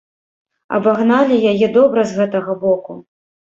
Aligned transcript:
Абагналі 0.77 1.37
яе 1.51 1.71
добра 1.77 2.01
з 2.15 2.19
гэтага 2.23 2.59
боку. 2.67 3.01